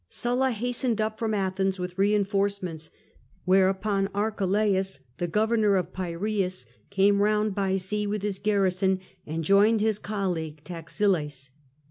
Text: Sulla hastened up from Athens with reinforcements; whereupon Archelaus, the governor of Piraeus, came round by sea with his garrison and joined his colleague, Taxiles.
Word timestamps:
Sulla 0.09 0.49
hastened 0.49 0.99
up 0.99 1.19
from 1.19 1.35
Athens 1.35 1.77
with 1.77 1.95
reinforcements; 1.95 2.89
whereupon 3.45 4.07
Archelaus, 4.15 4.99
the 5.19 5.27
governor 5.27 5.75
of 5.75 5.93
Piraeus, 5.93 6.65
came 6.89 7.21
round 7.21 7.53
by 7.53 7.75
sea 7.75 8.07
with 8.07 8.23
his 8.23 8.39
garrison 8.39 8.99
and 9.27 9.43
joined 9.43 9.79
his 9.79 9.99
colleague, 9.99 10.63
Taxiles. 10.63 11.51